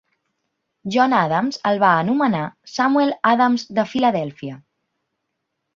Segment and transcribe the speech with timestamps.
[0.95, 2.41] John Adams el va anomenar
[2.79, 4.63] "Samuel Adams de Filadèlfia".